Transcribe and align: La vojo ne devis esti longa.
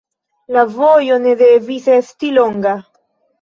La 0.55 0.61
vojo 0.77 1.17
ne 1.25 1.33
devis 1.41 1.91
esti 1.97 2.33
longa. 2.39 2.75